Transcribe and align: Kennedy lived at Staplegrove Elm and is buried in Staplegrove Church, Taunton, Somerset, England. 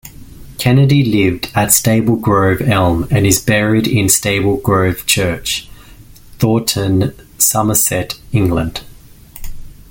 Kennedy 0.57 1.03
lived 1.03 1.51
at 1.53 1.69
Staplegrove 1.69 2.67
Elm 2.67 3.07
and 3.11 3.27
is 3.27 3.39
buried 3.39 3.87
in 3.87 4.07
Staplegrove 4.07 5.05
Church, 5.05 5.69
Taunton, 6.39 7.13
Somerset, 7.37 8.15
England. 8.31 8.81